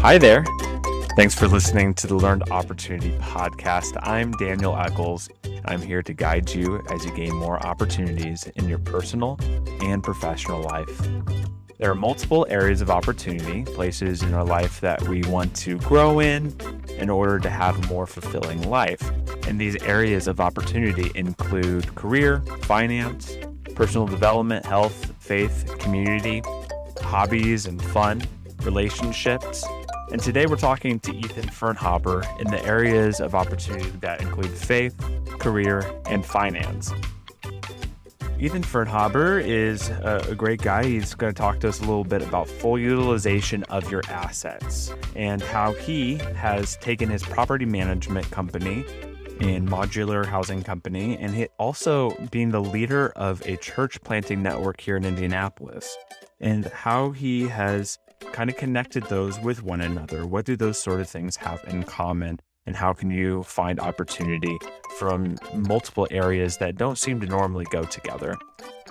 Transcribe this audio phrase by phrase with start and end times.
[0.00, 0.44] Hi there.
[1.16, 3.98] Thanks for listening to the Learned Opportunity podcast.
[4.00, 5.28] I'm Daniel Eccles.
[5.64, 9.40] I'm here to guide you as you gain more opportunities in your personal
[9.82, 11.02] and professional life.
[11.78, 16.20] There are multiple areas of opportunity, places in our life that we want to grow
[16.20, 16.56] in
[16.96, 19.02] in order to have a more fulfilling life.
[19.48, 23.36] And these areas of opportunity include career, finance,
[23.74, 26.44] personal development, health, faith, community,
[27.00, 28.22] hobbies and fun,
[28.62, 29.64] relationships.
[30.10, 34.96] And today we're talking to Ethan Fernhaber in the areas of opportunity that include faith,
[35.38, 36.94] career, and finance.
[38.40, 40.84] Ethan Fernhaber is a, great guy.
[40.84, 44.90] He's going to talk to us a little bit about full utilization of your assets
[45.14, 48.86] and how he has taken his property management company
[49.40, 54.80] and modular housing company and he also being the leader of a church planting network
[54.80, 55.96] here in Indianapolis
[56.40, 57.98] and how he has
[58.32, 60.26] kind of connected those with one another.
[60.26, 62.40] What do those sort of things have in common?
[62.66, 64.58] And how can you find opportunity
[64.98, 68.36] from multiple areas that don't seem to normally go together?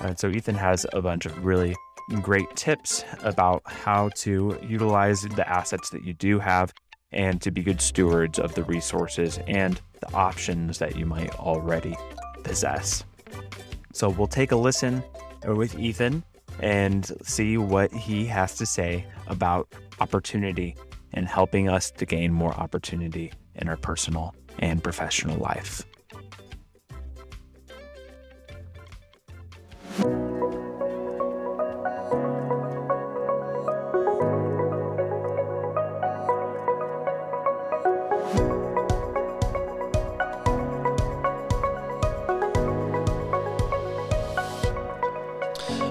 [0.01, 1.75] And so Ethan has a bunch of really
[2.21, 6.73] great tips about how to utilize the assets that you do have
[7.11, 11.95] and to be good stewards of the resources and the options that you might already
[12.43, 13.03] possess.
[13.93, 15.03] So we'll take a listen
[15.45, 16.23] with Ethan
[16.59, 20.75] and see what he has to say about opportunity
[21.13, 25.85] and helping us to gain more opportunity in our personal and professional life.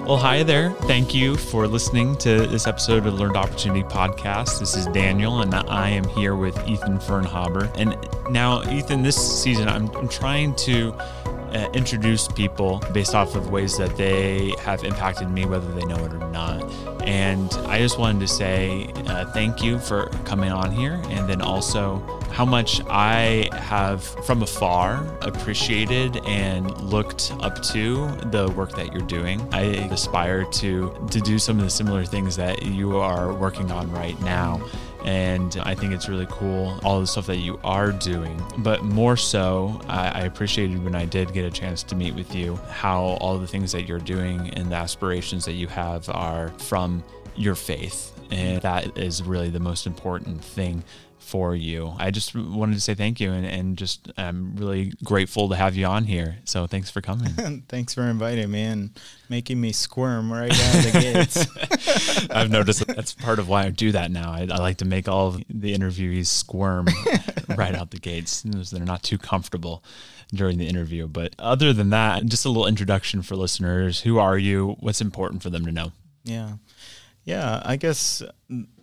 [0.07, 0.71] Well, hi there.
[0.83, 4.57] Thank you for listening to this episode of Learned Opportunity Podcast.
[4.57, 7.69] This is Daniel, and I am here with Ethan Fernhaber.
[7.75, 7.97] And
[8.31, 13.77] now, Ethan, this season, I'm, I'm trying to uh, introduce people based off of ways
[13.79, 16.63] that they have impacted me, whether they know it or not.
[17.03, 21.41] And I just wanted to say uh, thank you for coming on here, and then
[21.41, 21.97] also
[22.37, 29.07] how much I have from afar appreciated and looked up to the work that you're
[29.07, 29.41] doing.
[29.51, 33.91] I aspire to to do some of the similar things that you are working on
[33.91, 34.63] right now.
[35.03, 38.39] And I think it's really cool, all the stuff that you are doing.
[38.59, 42.35] But more so, I, I appreciated when I did get a chance to meet with
[42.35, 46.49] you how all the things that you're doing and the aspirations that you have are
[46.59, 47.03] from
[47.35, 48.13] your faith.
[48.29, 50.83] And that is really the most important thing
[51.27, 51.93] for you.
[51.97, 55.75] I just wanted to say thank you and, and just I'm really grateful to have
[55.75, 56.37] you on here.
[56.45, 57.63] So thanks for coming.
[57.67, 58.99] thanks for inviting me and
[59.29, 62.29] making me squirm right out of the gates.
[62.31, 64.31] I've noticed that that's part of why I do that now.
[64.31, 66.87] I, I like to make all of the interviewees squirm
[67.57, 68.43] right out the gates.
[68.43, 69.83] They're not too comfortable
[70.33, 71.07] during the interview.
[71.07, 74.01] But other than that, just a little introduction for listeners.
[74.01, 74.77] Who are you?
[74.79, 75.91] What's important for them to know?
[76.23, 76.53] Yeah.
[77.25, 78.23] Yeah, I guess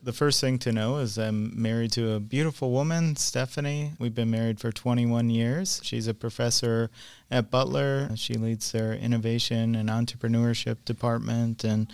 [0.05, 3.93] the first thing to know is I'm married to a beautiful woman, Stephanie.
[3.99, 5.81] We've been married for 21 years.
[5.83, 6.91] She's a professor
[7.31, 8.11] at Butler.
[8.15, 11.91] She leads their innovation and entrepreneurship department and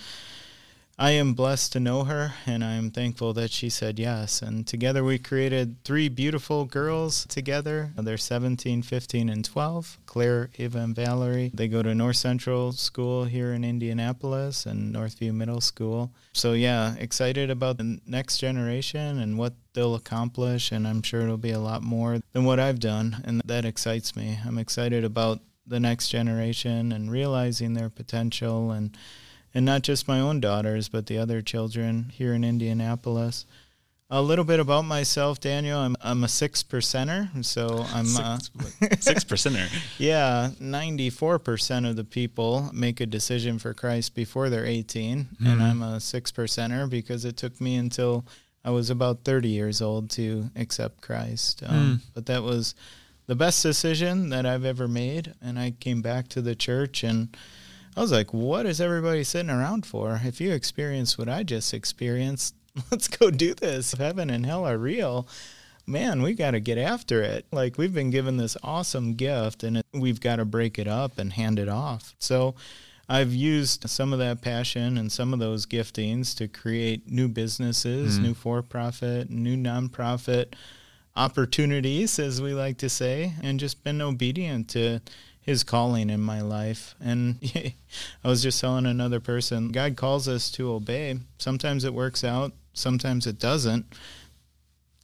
[1.01, 4.43] I am blessed to know her, and I am thankful that she said yes.
[4.43, 7.91] And together we created three beautiful girls together.
[7.97, 11.53] They're 17, 15, and 12 Claire, Eva, and Valerie.
[11.55, 16.13] They go to North Central School here in Indianapolis and Northview Middle School.
[16.35, 20.71] So, yeah, excited about the next generation and what they'll accomplish.
[20.71, 23.23] And I'm sure it'll be a lot more than what I've done.
[23.25, 24.39] And that excites me.
[24.45, 28.95] I'm excited about the next generation and realizing their potential and
[29.55, 33.47] and not just my own daughters, but the other children here in Indianapolis.
[34.13, 35.79] A little bit about myself, Daniel.
[35.79, 39.69] I'm I'm a six percenter, so I'm six, uh, six percenter.
[39.99, 45.19] yeah, ninety four percent of the people make a decision for Christ before they're 18,
[45.19, 45.47] mm-hmm.
[45.47, 48.27] and I'm a six percenter because it took me until
[48.65, 51.63] I was about thirty years old to accept Christ.
[51.65, 52.11] Um, mm.
[52.13, 52.75] But that was
[53.27, 57.37] the best decision that I've ever made, and I came back to the church and
[57.97, 60.21] I was like, what is everybody sitting around for?
[60.23, 62.55] If you experience what I just experienced,
[62.91, 63.93] let's go do this.
[63.93, 65.27] If heaven and hell are real,
[65.87, 67.47] man, we got to get after it.
[67.51, 71.19] Like, we've been given this awesome gift and it, we've got to break it up
[71.19, 72.15] and hand it off.
[72.19, 72.55] So,
[73.09, 78.17] I've used some of that passion and some of those giftings to create new businesses,
[78.17, 78.23] mm.
[78.23, 80.55] new for profit, new nonprofit
[81.17, 85.01] opportunities, as we like to say, and just been obedient to
[85.41, 86.95] his calling in my life.
[87.01, 87.39] And
[88.25, 91.19] I was just telling another person, God calls us to obey.
[91.39, 93.87] Sometimes it works out, sometimes it doesn't.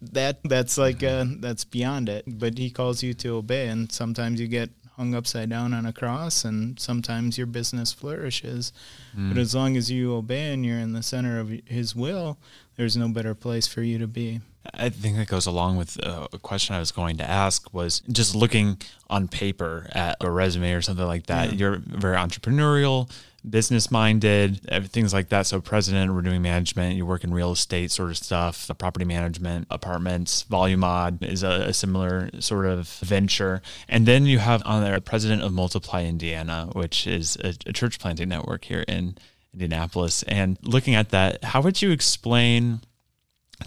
[0.01, 2.25] that that's like uh, that's beyond it.
[2.27, 5.93] But He calls you to obey, and sometimes you get hung upside down on a
[5.93, 8.73] cross, and sometimes your business flourishes.
[9.17, 9.29] Mm.
[9.31, 12.39] But as long as you obey and you're in the center of His will,
[12.77, 14.41] there's no better place for you to be.
[14.75, 18.01] I think that goes along with uh, a question I was going to ask was
[18.11, 18.79] just looking
[19.09, 21.53] on paper at a resume or something like that.
[21.53, 21.59] Yeah.
[21.59, 23.11] You're very entrepreneurial,
[23.49, 24.61] business minded,
[24.91, 25.47] things like that.
[25.47, 29.67] So, president, Renewing Management, you work in real estate sort of stuff, the property management,
[29.71, 33.63] apartments, Volumod is a, a, similar sort of venture.
[33.89, 37.99] And then you have on there president of Multiply Indiana, which is a, a church
[37.99, 39.17] planting network here in
[39.53, 40.23] Indianapolis.
[40.25, 42.81] And looking at that, how would you explain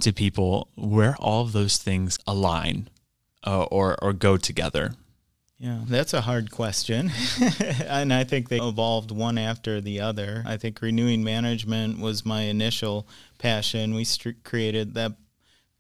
[0.02, 2.90] to people where all of those things align
[3.46, 4.94] uh, or, or go together?
[5.60, 7.12] Yeah, that's a hard question.
[7.86, 10.42] and I think they evolved one after the other.
[10.46, 13.08] I think renewing management was my initial
[13.40, 13.94] passion.
[13.94, 15.14] We st- created that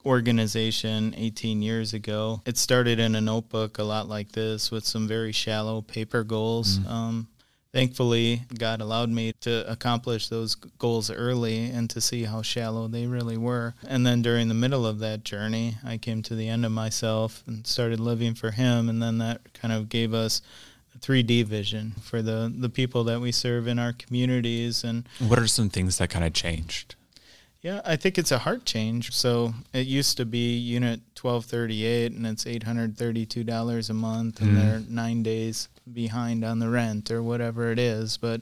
[0.05, 2.41] organization 18 years ago.
[2.45, 6.79] It started in a notebook a lot like this with some very shallow paper goals.
[6.79, 6.91] Mm-hmm.
[6.91, 7.27] Um,
[7.73, 13.05] thankfully, God allowed me to accomplish those goals early and to see how shallow they
[13.05, 13.75] really were.
[13.87, 17.43] And then during the middle of that journey, I came to the end of myself
[17.47, 18.89] and started living for Him.
[18.89, 20.41] And then that kind of gave us
[20.95, 24.83] a 3D vision for the, the people that we serve in our communities.
[24.83, 26.95] And what are some things that kind of changed?
[27.61, 29.11] Yeah, I think it's a heart change.
[29.13, 34.55] So it used to be unit 1238 and it's $832 a month and mm.
[34.55, 38.41] they're 9 days behind on the rent or whatever it is, but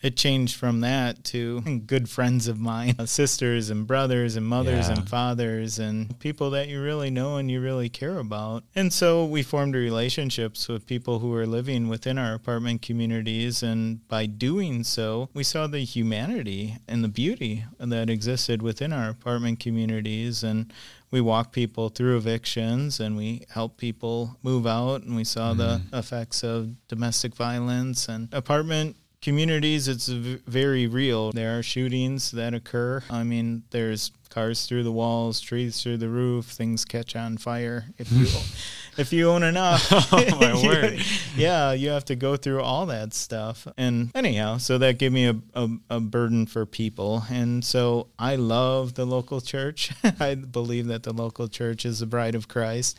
[0.00, 4.88] it changed from that to good friends of mine, uh, sisters and brothers and mothers
[4.88, 4.94] yeah.
[4.94, 8.62] and fathers and people that you really know and you really care about.
[8.74, 13.62] And so we formed relationships with people who were living within our apartment communities.
[13.62, 19.10] And by doing so, we saw the humanity and the beauty that existed within our
[19.10, 20.44] apartment communities.
[20.44, 20.72] And
[21.10, 25.90] we walk people through evictions and we help people move out and we saw mm-hmm.
[25.90, 31.32] the effects of domestic violence and apartment communities, it's very real.
[31.32, 33.02] There are shootings that occur.
[33.10, 37.86] I mean, there's cars through the walls, trees through the roof, things catch on fire.
[37.98, 38.26] If you
[38.98, 41.00] if you own enough, oh, my word.
[41.36, 43.66] yeah, you have to go through all that stuff.
[43.76, 47.24] And anyhow, so that gave me a, a, a burden for people.
[47.30, 49.92] And so I love the local church.
[50.20, 52.98] I believe that the local church is the bride of Christ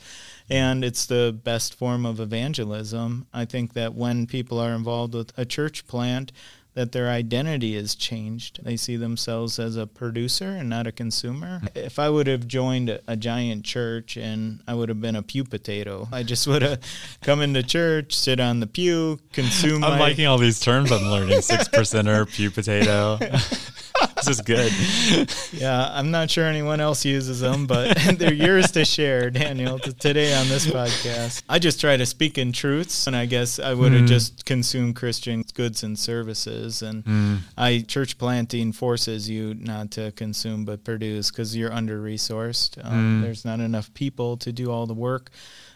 [0.50, 3.28] and it's the best form of evangelism.
[3.34, 6.32] I think that when people are involved with a church plant,
[6.80, 8.64] that their identity is changed.
[8.64, 11.62] They see themselves as a producer and not a consumer.
[11.76, 15.22] If I would have joined a, a giant church and I would have been a
[15.22, 16.80] pew potato, I just would have
[17.22, 19.84] come into church, sit on the pew, consume.
[19.84, 20.00] I'm my...
[20.00, 23.20] liking all these terms I'm learning: six percenter, pew potato.
[24.26, 24.72] this is good.
[25.52, 30.34] Yeah, I'm not sure anyone else uses them, but they're yours to share, Daniel, today
[30.34, 31.44] on this podcast.
[31.50, 34.08] I just try to speak in truths, and I guess I would have mm.
[34.08, 36.82] just consumed Christian goods and services.
[36.82, 37.40] And mm.
[37.58, 42.84] I church planting forces you not to consume but produce because you're under resourced.
[42.84, 43.22] Um, mm.
[43.24, 45.32] There's not enough people to do all the work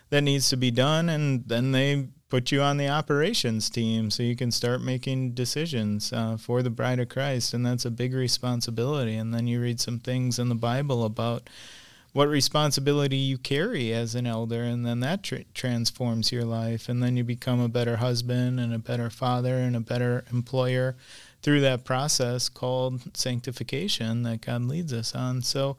[0.10, 4.24] that needs to be done, and then they put you on the operations team so
[4.24, 7.54] you can start making decisions uh, for the bride of Christ.
[7.54, 9.14] And that's a big responsibility.
[9.14, 11.48] And then you read some things in the Bible about
[12.12, 16.90] what responsibility you carry as an elder, and then that tra- transforms your life.
[16.90, 20.96] And then you become a better husband and a better father and a better employer
[21.44, 25.44] through that process called sanctification that God leads us on.
[25.44, 25.78] So,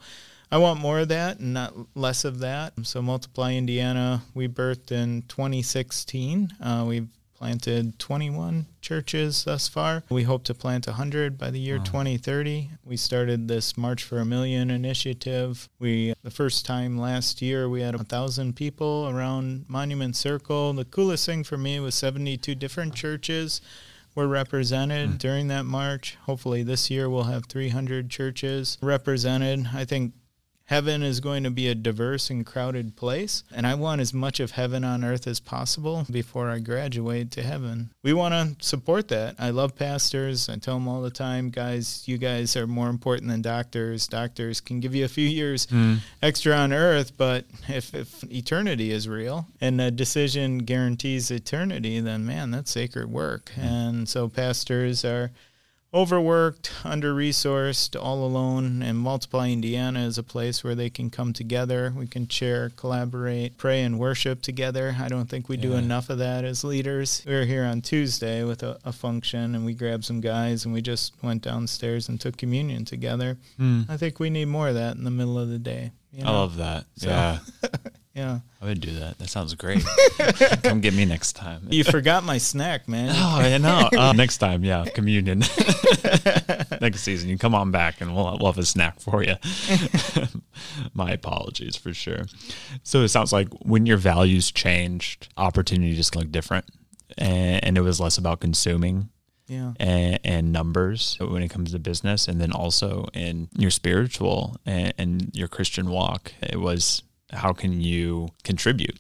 [0.55, 2.75] I want more of that and not less of that.
[2.85, 6.51] So, Multiply Indiana, we birthed in 2016.
[6.61, 10.05] Uh, we've planted 21 churches thus far.
[10.09, 11.83] We hope to plant 100 by the year wow.
[11.83, 12.71] 2030.
[12.85, 15.69] We started this March for a Million initiative.
[15.81, 20.75] We the first time last year we had a thousand people around Monument Circle.
[20.75, 23.61] The coolest thing for me was 72 different churches
[24.15, 25.19] were represented mm.
[25.19, 26.17] during that march.
[26.27, 29.67] Hopefully this year we'll have 300 churches represented.
[29.75, 30.13] I think
[30.67, 34.41] Heaven is going to be a diverse and crowded place, and I want as much
[34.41, 37.91] of heaven on earth as possible before I graduate to heaven.
[38.03, 39.35] We want to support that.
[39.39, 40.49] I love pastors.
[40.49, 44.09] I tell them all the time, guys, you guys are more important than doctors.
[44.09, 45.99] Doctors can give you a few years mm.
[46.23, 52.25] extra on earth, but if, if eternity is real and a decision guarantees eternity, then
[52.25, 53.53] man, that's sacred work.
[53.57, 53.65] Mm.
[53.65, 55.31] And so pastors are
[55.95, 61.33] overworked, under resourced, all alone, and Multiply Indiana is a place where they can come
[61.33, 61.95] together.
[61.97, 64.97] We can share, collaborate, pray, and worship together.
[65.01, 65.63] I don't think we yeah.
[65.63, 67.23] do enough of that as leaders.
[67.27, 70.75] We were here on Tuesday with a, a, function, and we grabbed some guys and
[70.75, 73.39] we just went downstairs and took communion together.
[73.59, 73.89] Mm.
[73.89, 75.93] I think we need more of that in the middle of the day.
[76.13, 76.87] You I love that.
[76.97, 77.39] So- yeah.
[78.15, 78.41] Yeah.
[78.63, 79.19] I would do that.
[79.19, 79.85] That sounds great.
[80.63, 81.67] Come get me next time.
[81.69, 83.11] You forgot my snack, man.
[83.13, 83.89] Oh, I know.
[83.99, 85.41] Uh, next time, yeah, communion.
[86.81, 89.35] next season, you come on back and we'll, we'll have a snack for you.
[90.93, 92.23] My apologies for sure.
[92.83, 96.67] So it sounds like when your values changed, opportunity just looked different,
[97.19, 99.09] and, and it was less about consuming
[99.49, 99.73] Yeah.
[99.79, 104.95] and, and numbers when it comes to business, and then also in your spiritual and,
[104.99, 106.33] and your Christian walk.
[106.43, 107.03] It was
[107.33, 108.99] how can you contribute?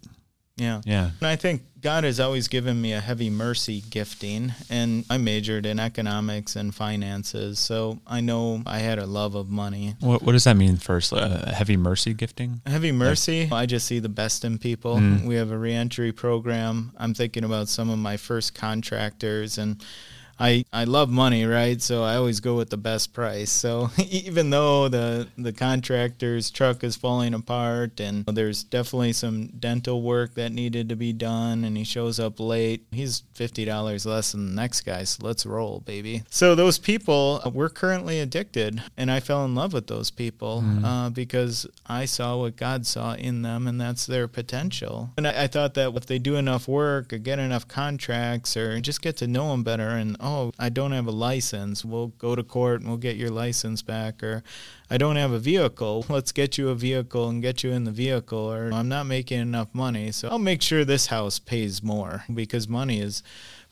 [0.56, 0.82] Yeah.
[0.84, 1.10] Yeah.
[1.20, 5.66] And I think God has always given me a heavy mercy gifting, and I majored
[5.66, 9.96] in economics and finances, so I know I had a love of money.
[10.00, 11.12] What, what does that mean first?
[11.12, 12.62] Uh, heavy mercy gifting?
[12.66, 14.96] Heavy mercy, I just see the best in people.
[14.96, 15.24] Mm.
[15.24, 16.92] We have a reentry program.
[16.96, 19.84] I'm thinking about some of my first contractors and
[20.38, 21.80] I, I love money, right?
[21.80, 23.50] So I always go with the best price.
[23.50, 30.02] So even though the the contractor's truck is falling apart and there's definitely some dental
[30.02, 34.32] work that needed to be done and he shows up late, he's fifty dollars less
[34.32, 35.04] than the next guy.
[35.04, 36.22] So let's roll, baby.
[36.30, 41.10] So those people we're currently addicted, and I fell in love with those people uh,
[41.10, 45.10] because I saw what God saw in them, and that's their potential.
[45.16, 48.80] And I, I thought that if they do enough work or get enough contracts or
[48.80, 52.34] just get to know them better, and oh, I don't have a license, we'll go
[52.34, 54.42] to court and we'll get your license back, or
[54.90, 57.92] I don't have a vehicle, let's get you a vehicle and get you in the
[57.92, 62.24] vehicle, or I'm not making enough money, so I'll make sure this house pays more
[62.32, 63.22] because money is.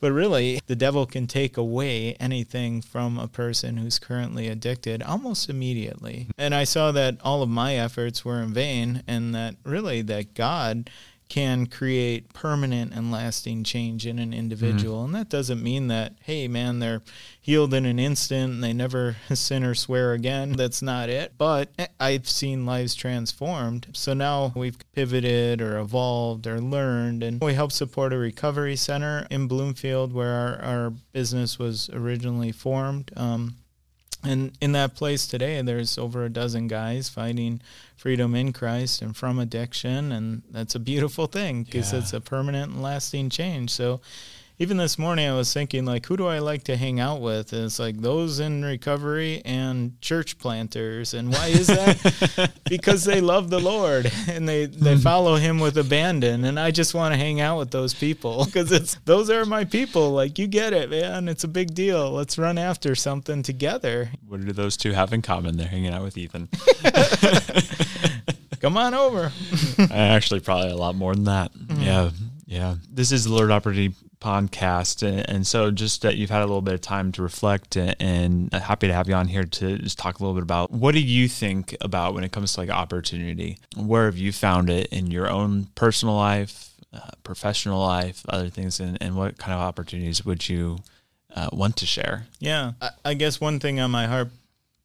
[0.02, 5.48] But really, the devil can take away anything from a person who's currently addicted almost
[5.48, 6.26] immediately.
[6.36, 10.34] And I saw that all of my efforts were in vain, and that really that
[10.34, 10.90] God
[11.32, 15.02] can create permanent and lasting change in an individual.
[15.02, 17.00] And that doesn't mean that, hey, man, they're
[17.40, 20.52] healed in an instant and they never sin or swear again.
[20.52, 21.32] That's not it.
[21.38, 23.86] But I've seen lives transformed.
[23.94, 29.26] So now we've pivoted or evolved or learned, and we help support a recovery center
[29.30, 33.10] in Bloomfield where our, our business was originally formed.
[33.16, 33.56] Um,
[34.22, 37.60] and in that place today, there's over a dozen guys fighting
[37.96, 41.98] freedom in Christ and from addiction, and that's a beautiful thing because Yeah.
[42.00, 43.70] it's a permanent and lasting change.
[43.70, 44.00] So,
[44.62, 47.52] even this morning, I was thinking like, who do I like to hang out with?
[47.52, 51.14] And it's like those in recovery and church planters.
[51.14, 52.52] And why is that?
[52.70, 55.00] because they love the Lord and they they hmm.
[55.00, 56.44] follow Him with abandon.
[56.44, 59.64] And I just want to hang out with those people because it's those are my
[59.64, 60.12] people.
[60.12, 61.28] Like you get it, man.
[61.28, 62.12] It's a big deal.
[62.12, 64.10] Let's run after something together.
[64.28, 65.56] What do those two have in common?
[65.56, 66.48] They're hanging out with Ethan.
[68.60, 69.32] Come on over.
[69.90, 71.52] Actually, probably a lot more than that.
[71.52, 71.82] Mm-hmm.
[71.82, 72.10] Yeah,
[72.46, 72.76] yeah.
[72.88, 76.74] This is the Learned Opportunity podcast, and, so just that you've had a little bit
[76.74, 80.18] of time to reflect, and, and happy to have you on here to just talk
[80.18, 83.58] a little bit about what do you think about when it comes to like opportunity?
[83.76, 88.80] Where have you found it in your own personal life, uh, professional life, other things,
[88.80, 90.78] and, and what kind of opportunities would you
[91.34, 92.26] uh, want to share?
[92.38, 94.28] Yeah, I, I guess one thing on my heart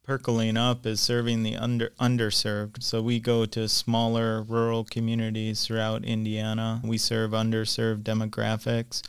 [0.08, 2.82] percolating up is serving the under underserved.
[2.82, 6.80] So we go to smaller rural communities throughout Indiana.
[6.84, 9.04] We serve underserved demographics.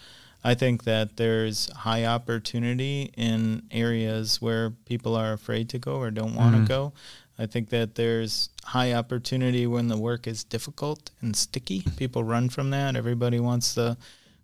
[0.45, 6.11] I think that there's high opportunity in areas where people are afraid to go or
[6.11, 6.69] don't want to Mhm.
[6.69, 6.93] go.
[7.39, 11.83] I think that there's high opportunity when the work is difficult and sticky.
[11.97, 12.97] People run from that.
[12.97, 13.97] Everybody wants the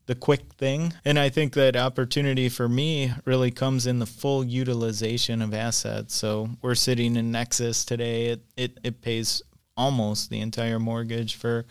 [0.07, 0.93] the quick thing.
[1.07, 6.15] And I think that opportunity for me really comes in the full utilization of assets.
[6.15, 8.27] So we're sitting in Nexus today.
[8.27, 9.41] It it, it pays
[9.79, 11.65] almost the entire mortgage for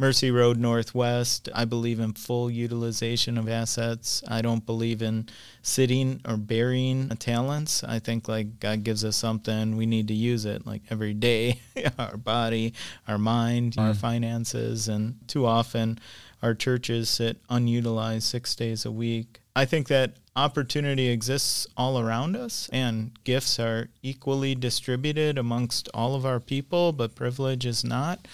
[0.00, 1.50] Mercy Road Northwest.
[1.54, 4.24] I believe in full utilization of assets.
[4.26, 5.28] I don't believe in
[5.60, 7.84] sitting or burying talents.
[7.84, 11.60] I think like God gives us something, we need to use it like every day.
[11.98, 12.72] our body,
[13.06, 13.96] our mind, our mm.
[13.96, 16.00] finances, and too often
[16.42, 19.40] our churches sit unutilized six days a week.
[19.54, 26.14] I think that opportunity exists all around us, and gifts are equally distributed amongst all
[26.14, 28.26] of our people, but privilege is not.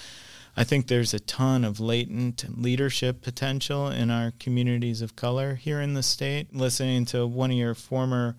[0.57, 5.81] I think there's a ton of latent leadership potential in our communities of color here
[5.81, 6.55] in the state.
[6.55, 8.37] Listening to one of your former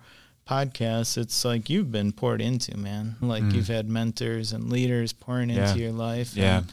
[0.48, 3.16] podcasts, it's like you've been poured into, man.
[3.20, 3.54] Like Mm.
[3.54, 5.68] you've had mentors and leaders pouring Yeah.
[5.68, 6.34] into your life.
[6.36, 6.58] Yeah.
[6.58, 6.72] And,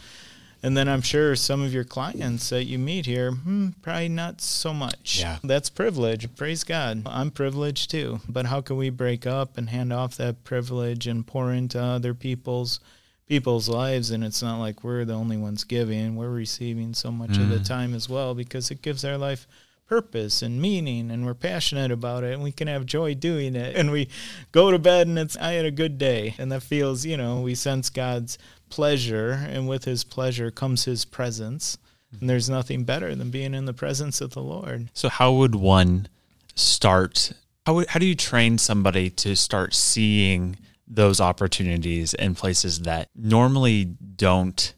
[0.64, 4.42] and then I'm sure some of your clients that you meet here, hmm, probably not
[4.42, 5.20] so much.
[5.20, 5.38] Yeah.
[5.44, 6.34] That's privilege.
[6.36, 7.04] Praise God.
[7.06, 8.22] I'm privileged too.
[8.28, 12.16] But how can we break up and hand off that privilege and pour into other
[12.16, 12.80] people's
[13.27, 17.38] people's lives and it's not like we're the only ones giving, we're receiving so much
[17.38, 17.67] of the Mm.
[17.67, 19.48] time as well because it gives our life
[19.88, 23.75] purpose and meaning and we're passionate about it and we can have joy doing it
[23.75, 24.08] and we
[24.51, 27.41] go to bed and it's I had a good day and that feels, you know,
[27.41, 28.38] we sense God's
[28.70, 31.77] pleasure, and with his pleasure comes his presence.
[32.20, 34.89] And there's nothing better than being in the presence of the Lord.
[34.94, 36.08] So, how would one
[36.55, 37.34] start?
[37.65, 43.86] How, how do you train somebody to start seeing those opportunities in places that normally
[43.86, 44.74] don't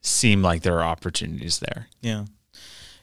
[0.00, 1.88] seem like there are opportunities there?
[2.00, 2.24] Yeah.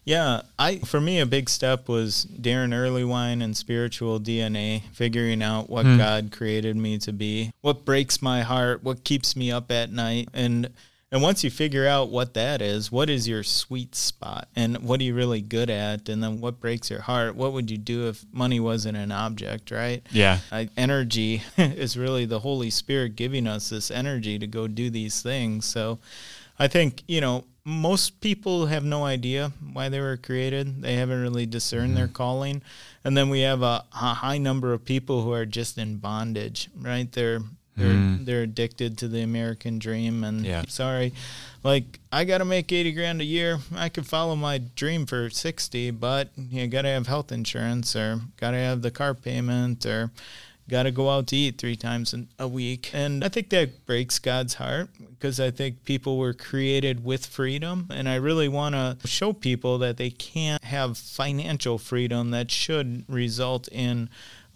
[0.05, 5.69] Yeah, I for me a big step was Darren Earlywine and spiritual DNA, figuring out
[5.69, 6.00] what mm.
[6.00, 10.29] God created me to be, what breaks my heart, what keeps me up at night,
[10.33, 10.71] and
[11.12, 15.00] and once you figure out what that is, what is your sweet spot and what
[15.00, 16.08] are you really good at?
[16.08, 17.36] And then what breaks your heart?
[17.36, 20.06] What would you do if money wasn't an object, right?
[20.12, 20.39] Yeah.
[20.51, 25.24] I, energy is really the Holy Spirit giving us this energy to go do these
[25.24, 25.66] things.
[25.66, 25.98] So
[26.60, 30.84] I think, you know, most people have no idea why they were created.
[30.84, 31.96] They haven't really discerned mm-hmm.
[31.96, 32.62] their calling.
[33.04, 36.70] And then we have a, a high number of people who are just in bondage,
[36.80, 37.12] right?
[37.12, 37.42] They're
[37.79, 38.25] they're mm.
[38.25, 40.63] they're addicted to the American dream and yeah.
[40.67, 41.13] sorry,
[41.63, 43.59] like I got to make 80 grand a year.
[43.75, 48.21] I could follow my dream for 60, but you got to have health insurance or
[48.38, 50.12] got to have the car payment or
[50.69, 52.91] got to go out to eat three times a week.
[52.93, 57.88] And I think that breaks God's heart because I think people were created with freedom.
[57.89, 63.03] And I really want to show people that they can't have financial freedom that should
[63.07, 64.09] result in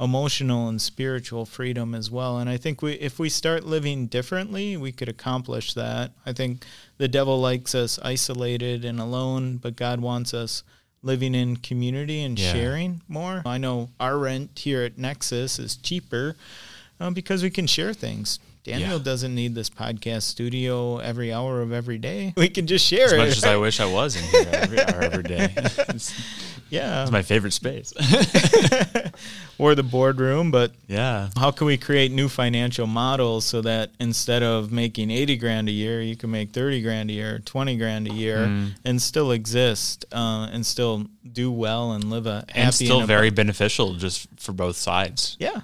[0.04, 2.38] emotional and spiritual freedom as well.
[2.38, 6.12] And I think we, if we start living differently, we could accomplish that.
[6.26, 6.66] I think
[6.98, 10.64] the devil likes us isolated and alone, but God wants us
[11.02, 12.52] living in community and yeah.
[12.52, 13.42] sharing more.
[13.46, 16.36] I know our rent here at Nexus is cheaper
[17.00, 18.40] uh, because we can share things.
[18.64, 19.04] Daniel yeah.
[19.04, 22.34] doesn't need this podcast studio every hour of every day.
[22.44, 23.20] We can just share as it.
[23.20, 25.54] As much as I wish I was in here every hour every day.
[26.70, 27.04] Yeah.
[27.04, 27.94] It's my favorite space.
[29.60, 31.30] or the boardroom, but yeah.
[31.38, 35.72] How can we create new financial models so that instead of making 80 grand a
[35.72, 38.72] year, you can make 30 grand a year, 20 grand a year mm.
[38.84, 43.08] and still exist uh, and still do well and live a happy and still and
[43.08, 45.38] very beneficial just for both sides.
[45.40, 45.62] Yeah.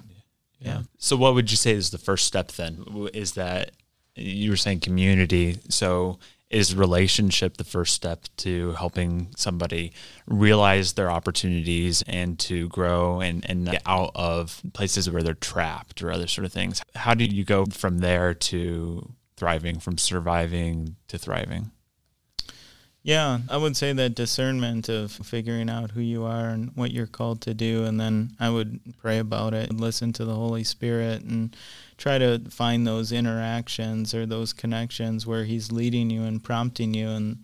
[0.60, 0.82] Yeah.
[0.98, 3.10] So what would you say is the first step then?
[3.13, 3.72] Is that
[4.15, 5.60] you were saying community.
[5.69, 6.19] So
[6.50, 9.93] is relationship the first step to helping somebody
[10.26, 16.02] realize their opportunities and to grow and, and get out of places where they're trapped
[16.02, 16.82] or other sort of things?
[16.95, 21.72] How do you go from there to thriving, from surviving to thriving?
[23.01, 27.07] Yeah, I would say that discernment of figuring out who you are and what you're
[27.07, 31.23] called to do, and then I would pray about it, listen to the Holy Spirit,
[31.23, 31.55] and
[31.97, 37.07] try to find those interactions or those connections where He's leading you and prompting you,
[37.07, 37.38] and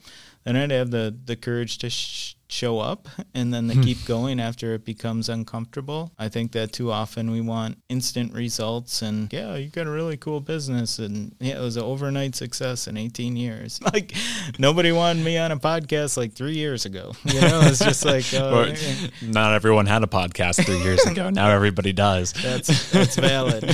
[0.46, 3.82] then I'd have the the courage to sh- show up and then to hmm.
[3.82, 6.12] keep going after it becomes uncomfortable.
[6.20, 10.18] I think that too often we want instant results and yeah, you got a really
[10.18, 13.80] cool business and yeah, it was an overnight success in 18 years.
[13.96, 14.14] Like
[14.60, 17.14] nobody wanted me on a podcast like three years ago.
[17.26, 18.74] You know, it's just like oh,
[19.22, 21.30] not everyone had a podcast three years ago.
[21.30, 22.34] Now everybody does.
[22.34, 23.74] That's that's valid.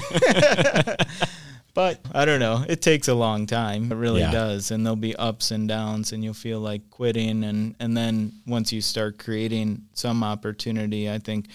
[1.74, 2.66] But I don't know.
[2.68, 3.92] It takes a long time.
[3.92, 4.32] It really yeah.
[4.32, 4.72] does.
[4.72, 8.74] And there'll be ups and downs and you'll feel like quitting and, and then once
[8.74, 11.48] you start creating some opportunity, I think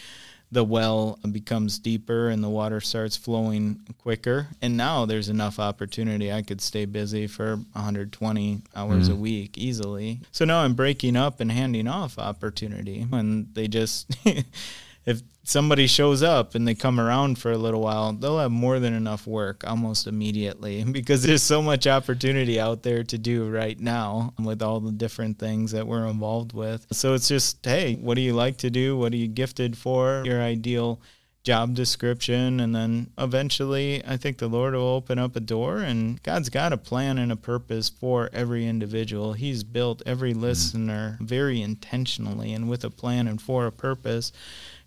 [0.53, 4.49] the well becomes deeper and the water starts flowing quicker.
[4.63, 6.33] And now there's enough opportunity.
[6.33, 9.13] I could stay busy for 120 hours mm.
[9.13, 10.21] a week easily.
[10.31, 13.07] So now I'm breaking up and handing off opportunity.
[13.11, 14.17] And they just
[15.07, 18.81] if somebody shows up and they come around for a little while, they'll have more
[18.81, 23.79] than enough work almost immediately because there's so much opportunity out there to do right
[23.79, 26.87] now with all the different things that we're involved with.
[26.93, 28.97] So it's just, hey, what do you like to do?
[28.97, 30.23] What are you gifted for?
[30.27, 31.01] Your ideal
[31.45, 36.21] job description and then eventually I think the Lord will open up a door and
[36.25, 39.35] God's got a plan and a purpose for every individual.
[39.35, 40.43] He's built every mm-hmm.
[40.43, 44.33] listener very intentionally and with a plan and for a purpose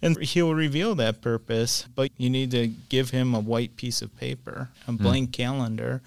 [0.02, 4.16] and he'll reveal that purpose but you need to give him a white piece of
[4.18, 4.98] paper a hmm.
[4.98, 5.34] blank mm.
[5.34, 6.02] calendar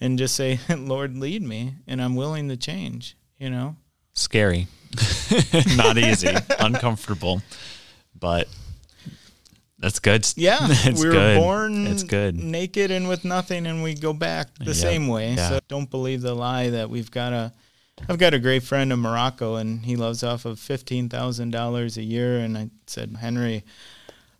[0.00, 3.76] and just say lord lead me and i'm willing to change you know
[4.12, 4.66] scary
[5.76, 7.42] not easy uncomfortable
[8.18, 8.48] but
[9.84, 10.26] that's good.
[10.36, 11.38] Yeah, it's we were good.
[11.38, 12.36] born it's good.
[12.36, 14.76] naked and with nothing, and we go back the yep.
[14.76, 15.34] same way.
[15.34, 15.48] Yeah.
[15.50, 17.52] So don't believe the lie that we've got a
[18.08, 21.96] I've got a great friend in Morocco, and he lives off of fifteen thousand dollars
[21.96, 22.38] a year.
[22.38, 23.64] And I said, Henry,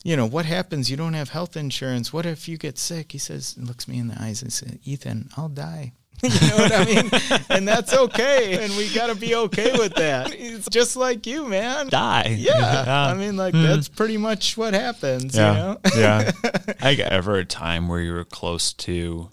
[0.04, 0.90] you know what happens?
[0.90, 2.12] You don't have health insurance.
[2.12, 3.12] What if you get sick?
[3.12, 5.92] He says, looks me in the eyes and says, Ethan, I'll die.
[6.22, 7.10] you know what I mean?
[7.50, 8.62] and that's okay.
[8.64, 10.32] And we got to be okay with that.
[10.32, 11.88] It's just like you, man.
[11.88, 12.36] Die.
[12.38, 12.84] Yeah.
[12.84, 13.06] yeah.
[13.06, 13.66] I mean, like, mm.
[13.66, 15.52] that's pretty much what happens, yeah.
[15.52, 15.80] you know?
[15.96, 16.32] yeah.
[16.80, 19.30] I ever a time where you were close to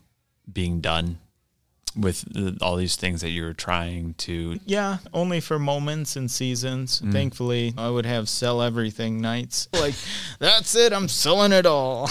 [0.52, 1.20] being done
[1.96, 4.60] with the, all these things that you're trying to.
[4.66, 7.02] Yeah, only for moments and seasons.
[7.02, 7.12] Mm.
[7.12, 9.68] Thankfully, I would have sell everything nights.
[9.82, 9.96] Like,
[10.38, 12.08] that's it, I'm selling it all.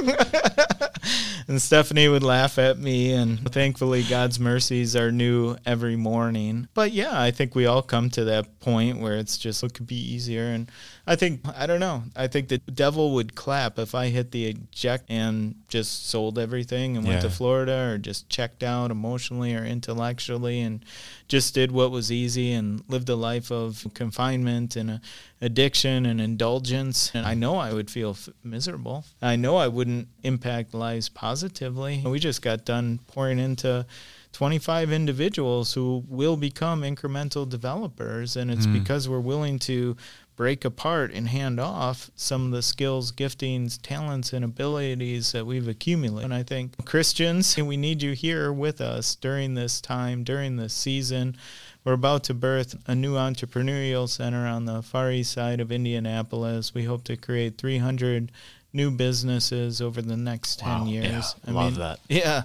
[1.48, 3.12] and Stephanie would laugh at me.
[3.12, 6.68] And thankfully, God's mercies are new every morning.
[6.72, 9.86] But yeah, I think we all come to that point where it's just it could
[9.86, 10.44] be easier.
[10.44, 10.70] And
[11.06, 12.04] I think I don't know.
[12.16, 16.96] I think the devil would clap if I hit the eject and just sold everything
[16.96, 20.84] and went to Florida or just checked out emotionally or intellectually and
[21.28, 25.00] just did what was easy and lived a life of confinement and
[25.40, 27.10] addiction and indulgence.
[27.14, 29.04] And I know I would feel f- miserable.
[29.20, 32.02] I know I wouldn't impact lives positively.
[32.04, 33.86] We just got done pouring into
[34.32, 38.36] 25 individuals who will become incremental developers.
[38.36, 38.72] And it's mm.
[38.72, 39.96] because we're willing to
[40.40, 45.68] break apart and hand off some of the skills, giftings, talents, and abilities that we've
[45.68, 46.24] accumulated.
[46.24, 50.72] And I think Christians, we need you here with us during this time, during this
[50.72, 51.36] season.
[51.84, 56.72] We're about to birth a new entrepreneurial center on the far east side of Indianapolis.
[56.72, 58.32] We hope to create 300
[58.72, 61.04] new businesses over the next 10 wow, years.
[61.04, 62.00] Yeah, I love mean, that.
[62.08, 62.42] Yeah.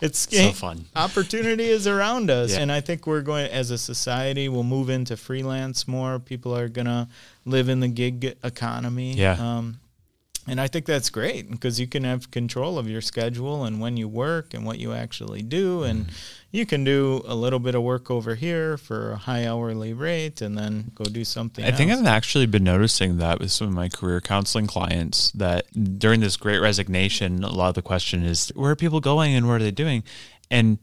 [0.00, 0.86] It's so fun.
[0.94, 2.52] Opportunity is around us.
[2.52, 2.60] Yeah.
[2.60, 6.18] And I think we're going, as a society, we'll move into freelance more.
[6.18, 7.08] People are going to
[7.44, 9.14] live in the gig economy.
[9.14, 9.36] Yeah.
[9.38, 9.80] Um,
[10.48, 13.96] and I think that's great because you can have control of your schedule and when
[13.96, 15.82] you work and what you actually do.
[15.82, 16.12] And mm.
[16.52, 20.40] you can do a little bit of work over here for a high hourly rate
[20.40, 21.76] and then go do something I else.
[21.76, 25.66] think I've actually been noticing that with some of my career counseling clients that
[25.98, 29.48] during this great resignation, a lot of the question is where are people going and
[29.48, 30.04] what are they doing?
[30.48, 30.78] And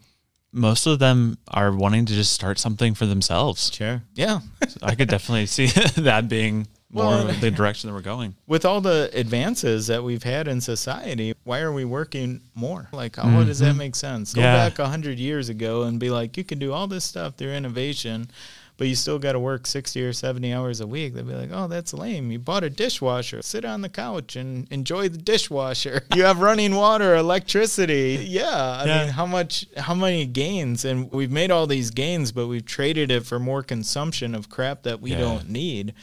[0.51, 3.71] most of them are wanting to just start something for themselves.
[3.73, 4.03] Sure.
[4.13, 4.41] Yeah.
[4.67, 5.67] so I could definitely see
[6.01, 8.35] that being more well, the direction that we're going.
[8.47, 12.87] With all the advances that we've had in society, why are we working more?
[12.91, 13.45] Like, how mm-hmm.
[13.45, 13.79] does that mm-hmm.
[13.79, 14.33] make sense?
[14.33, 14.69] Go yeah.
[14.69, 18.29] back 100 years ago and be like, you can do all this stuff through innovation,
[18.77, 21.13] but you still got to work 60 or 70 hours a week.
[21.13, 22.31] They'd be like, oh, that's lame.
[22.31, 23.41] You bought a dishwasher.
[23.41, 26.03] Sit on the couch and enjoy the dishwasher.
[26.15, 28.25] you have running water, electricity.
[28.27, 28.49] Yeah.
[28.49, 29.03] I yeah.
[29.03, 30.85] mean, how much, how many gains?
[30.85, 34.83] And we've made all these gains, but we've traded it for more consumption of crap
[34.83, 35.19] that we yeah.
[35.19, 35.93] don't need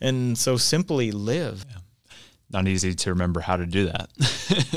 [0.00, 1.64] and so simply live.
[1.68, 1.76] Yeah.
[2.50, 4.08] Not easy to remember how to do that,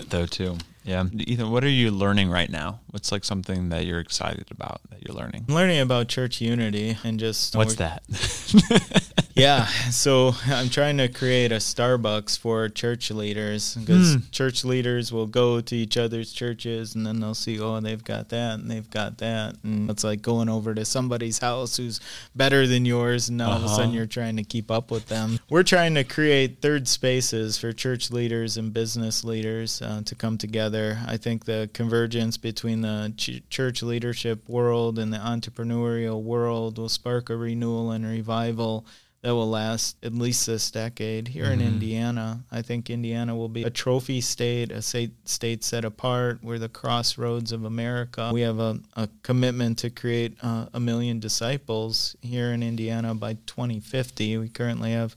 [0.09, 0.57] though, too.
[0.83, 1.05] Yeah.
[1.13, 2.79] Ethan, what are you learning right now?
[2.89, 5.45] What's like something that you're excited about that you're learning?
[5.47, 7.55] I'm learning about church unity and just.
[7.55, 8.01] What's that?
[9.35, 9.65] yeah.
[9.91, 14.31] So I'm trying to create a Starbucks for church leaders because mm.
[14.31, 18.29] church leaders will go to each other's churches and then they'll see, oh, they've got
[18.29, 19.55] that and they've got that.
[19.63, 21.99] And it's like going over to somebody's house who's
[22.35, 23.29] better than yours.
[23.29, 23.53] And now uh-huh.
[23.53, 23.97] all of a sudden uh-huh.
[23.97, 25.39] you're trying to keep up with them.
[25.49, 30.37] We're trying to create third spaces for church leaders and business leaders uh, to come
[30.37, 30.99] together.
[31.07, 36.89] I think the convergence between the ch- church leadership world and the entrepreneurial world will
[36.89, 38.85] spark a renewal and revival
[39.21, 41.61] that will last at least this decade here mm-hmm.
[41.61, 42.43] in Indiana.
[42.51, 46.39] I think Indiana will be a trophy state, a state, state set apart.
[46.41, 48.31] We're the crossroads of America.
[48.33, 53.33] We have a, a commitment to create uh, a million disciples here in Indiana by
[53.45, 54.37] 2050.
[54.37, 55.15] We currently have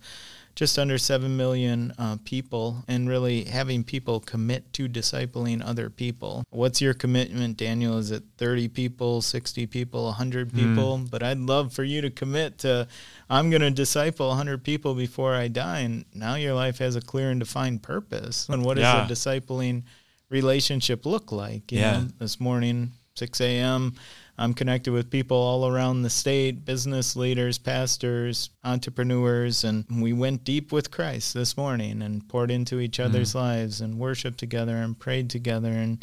[0.54, 6.44] just under 7 million uh, people and really having people commit to discipling other people.
[6.50, 7.98] What's your commitment, Daniel?
[7.98, 10.56] Is it 30 people, 60 people, 100 hmm.
[10.56, 10.98] people?
[10.98, 11.10] Mm.
[11.10, 12.86] But I'd love for you to commit to,
[13.30, 15.80] I'm going to disciple 100 people before I die.
[15.80, 18.48] And now your life has a clear and defined purpose.
[18.48, 19.06] And what yeah.
[19.06, 19.84] does a discipling
[20.28, 21.72] relationship look like?
[21.72, 21.92] You yeah.
[21.92, 23.94] Know, this morning, 6 a.m.,
[24.38, 30.44] I'm connected with people all around the state, business leaders, pastors, entrepreneurs, and we went
[30.44, 33.10] deep with Christ this morning and poured into each mm-hmm.
[33.10, 33.36] other's mm.
[33.36, 36.02] lives and worshiped together and prayed together and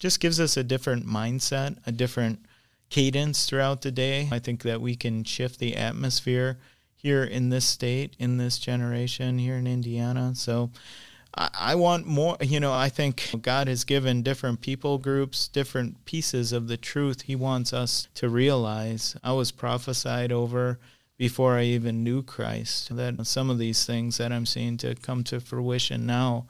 [0.00, 2.40] just gives us a different mindset, a different
[2.90, 4.28] cadence throughout the day.
[4.32, 6.58] I think that we can shift the atmosphere
[6.96, 10.34] here in this state, in this generation, here in Indiana.
[10.34, 10.70] So
[11.34, 16.52] I, want more, you know, I think God has given different people groups different pieces
[16.52, 19.16] of the truth He wants us to realize.
[19.22, 20.78] I was prophesied over
[21.16, 25.22] before I even knew Christ that some of these things that I'm seeing to come
[25.24, 26.46] to fruition now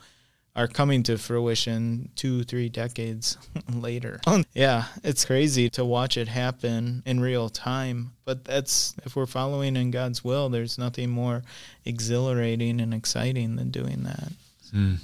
[0.54, 3.38] are coming to fruition two, three decades
[3.72, 4.20] later.
[4.54, 8.12] yeah, it's crazy to watch it happen in real time.
[8.24, 11.42] But that's, if we're following in God's will, there's nothing more
[11.84, 14.32] exhilarating and exciting than doing that.
[14.70, 14.98] Mm.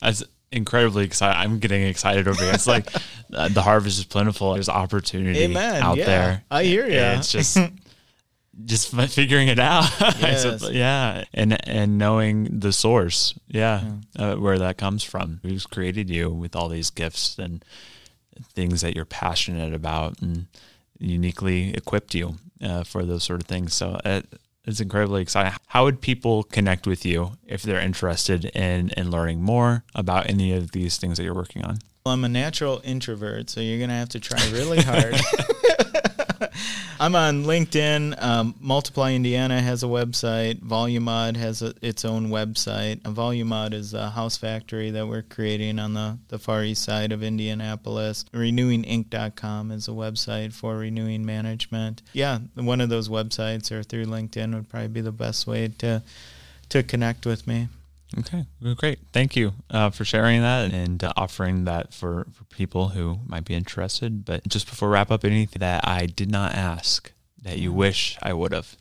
[0.00, 1.38] That's incredibly excited.
[1.38, 2.52] I'm getting excited over here.
[2.52, 2.88] It's like
[3.32, 4.54] uh, the harvest is plentiful.
[4.54, 5.82] There's opportunity Amen.
[5.82, 6.04] out yeah.
[6.04, 6.44] there.
[6.50, 6.98] I hear you.
[6.98, 7.58] It's just
[8.64, 9.90] just figuring it out.
[10.18, 10.70] Yes.
[10.70, 13.34] yeah, and and knowing the source.
[13.48, 13.82] Yeah,
[14.18, 14.32] yeah.
[14.32, 15.40] Uh, where that comes from.
[15.42, 17.64] Who's created you with all these gifts and
[18.54, 20.46] things that you're passionate about and
[20.98, 23.74] uniquely equipped you uh, for those sort of things.
[23.74, 24.26] So it,
[24.66, 25.52] it's incredibly exciting.
[25.68, 30.52] How would people connect with you if they're interested in, in learning more about any
[30.52, 31.78] of these things that you're working on?
[32.04, 35.16] Well, I'm a natural introvert, so you're going to have to try really hard.
[37.00, 38.22] I'm on LinkedIn.
[38.22, 40.60] Um, Multiply Indiana has a website.
[40.60, 43.00] Volumod has a, its own website.
[43.02, 47.22] Volumod is a house factory that we're creating on the, the far east side of
[47.22, 48.24] Indianapolis.
[48.32, 52.02] RenewingInc.com is a website for renewing management.
[52.12, 56.02] Yeah, one of those websites or through LinkedIn would probably be the best way to
[56.68, 57.68] to connect with me.
[58.18, 59.00] Okay, great.
[59.12, 63.44] Thank you uh, for sharing that and uh, offering that for, for people who might
[63.44, 64.24] be interested.
[64.24, 68.32] But just before wrap up, anything that I did not ask that you wish I
[68.32, 68.76] would have?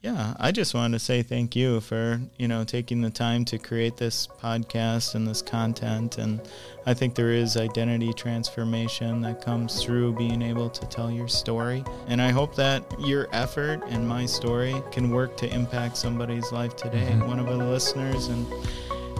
[0.00, 3.58] Yeah, I just wanted to say thank you for, you know, taking the time to
[3.58, 6.40] create this podcast and this content and
[6.86, 11.82] I think there is identity transformation that comes through being able to tell your story.
[12.06, 16.76] And I hope that your effort and my story can work to impact somebody's life
[16.76, 17.26] today, mm-hmm.
[17.26, 18.46] one of the listeners and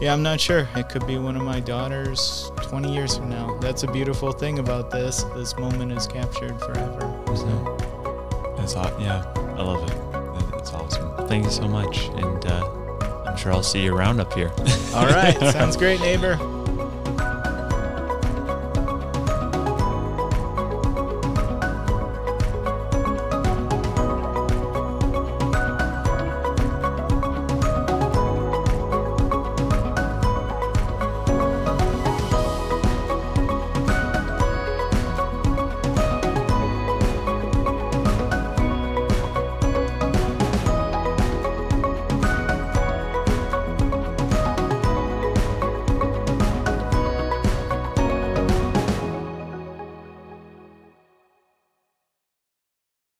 [0.01, 0.69] yeah, I'm not sure.
[0.77, 3.59] It could be one of my daughters 20 years from now.
[3.59, 5.25] That's a beautiful thing about this.
[5.35, 7.01] This moment is captured forever.
[7.35, 8.55] So.
[8.57, 9.01] That's awesome.
[9.01, 10.08] Yeah, I love it.
[11.29, 12.09] Thank you so much.
[12.09, 14.51] And uh, I'm sure I'll see you around up here.
[14.95, 15.37] All right.
[15.53, 16.37] Sounds great, neighbor.